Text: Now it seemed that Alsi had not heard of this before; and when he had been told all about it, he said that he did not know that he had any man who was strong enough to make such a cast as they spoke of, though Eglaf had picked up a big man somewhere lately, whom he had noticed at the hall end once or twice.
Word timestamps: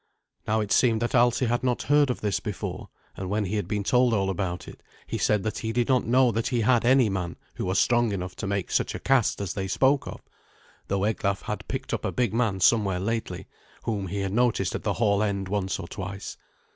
Now 0.47 0.61
it 0.61 0.71
seemed 0.71 0.99
that 1.03 1.13
Alsi 1.13 1.45
had 1.45 1.63
not 1.63 1.83
heard 1.83 2.09
of 2.09 2.21
this 2.21 2.39
before; 2.39 2.89
and 3.15 3.29
when 3.29 3.45
he 3.45 3.57
had 3.57 3.67
been 3.67 3.83
told 3.83 4.15
all 4.15 4.31
about 4.31 4.67
it, 4.67 4.81
he 5.05 5.19
said 5.19 5.43
that 5.43 5.59
he 5.59 5.71
did 5.71 5.87
not 5.89 6.07
know 6.07 6.31
that 6.31 6.47
he 6.47 6.61
had 6.61 6.83
any 6.83 7.07
man 7.07 7.35
who 7.57 7.65
was 7.65 7.77
strong 7.77 8.11
enough 8.11 8.35
to 8.37 8.47
make 8.47 8.71
such 8.71 8.95
a 8.95 8.99
cast 8.99 9.39
as 9.39 9.53
they 9.53 9.67
spoke 9.67 10.07
of, 10.07 10.23
though 10.87 11.03
Eglaf 11.05 11.43
had 11.43 11.67
picked 11.67 11.93
up 11.93 12.03
a 12.03 12.11
big 12.11 12.33
man 12.33 12.59
somewhere 12.61 12.99
lately, 12.99 13.45
whom 13.83 14.07
he 14.07 14.21
had 14.21 14.33
noticed 14.33 14.73
at 14.73 14.81
the 14.81 14.93
hall 14.93 15.21
end 15.21 15.47
once 15.47 15.77
or 15.77 15.87
twice. 15.87 16.35